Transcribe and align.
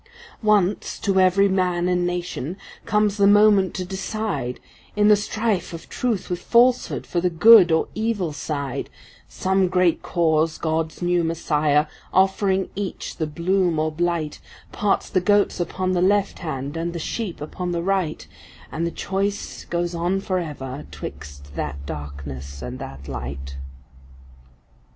Once 0.41 0.97
to 0.97 1.19
every 1.19 1.47
man 1.47 1.87
and 1.87 2.07
nation 2.07 2.57
comes 2.87 3.17
the 3.17 3.27
moment 3.27 3.75
to 3.75 3.85
decide, 3.85 4.59
In 4.95 5.09
the 5.09 5.15
strife 5.15 5.73
of 5.73 5.89
Truth 5.89 6.27
with 6.27 6.39
Falsehood, 6.41 7.05
for 7.05 7.21
the 7.21 7.29
good 7.29 7.71
or 7.71 7.87
evil 7.93 8.33
side; 8.33 8.89
Some 9.27 9.67
great 9.67 10.01
cause, 10.01 10.57
God’s 10.57 11.03
new 11.03 11.23
Messiah, 11.23 11.85
offering 12.11 12.71
each 12.75 13.17
the 13.17 13.27
bloom 13.27 13.77
or 13.77 13.91
blight, 13.91 14.39
Parts 14.71 15.07
the 15.07 15.21
goats 15.21 15.59
upon 15.59 15.91
the 15.91 16.01
left 16.01 16.39
hand, 16.39 16.75
and 16.75 16.93
the 16.93 16.97
sheep 16.97 17.39
upon 17.39 17.71
the 17.71 17.83
right, 17.83 18.27
And 18.71 18.87
the 18.87 18.89
choice 18.89 19.65
goes 19.65 19.93
by 19.93 20.17
forever 20.17 20.87
’twixt 20.89 21.53
that 21.55 21.85
darkness 21.85 22.63
and 22.63 22.79
that 22.79 23.07
light. 23.07 23.57